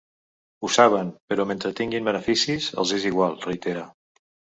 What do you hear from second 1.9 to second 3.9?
beneficis, els és igual, reitera.